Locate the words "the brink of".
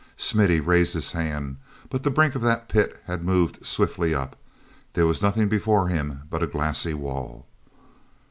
2.01-2.41